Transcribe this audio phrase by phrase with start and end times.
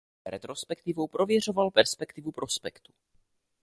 [0.25, 2.93] Retrospektivou prověřoval perspektivu prospektu.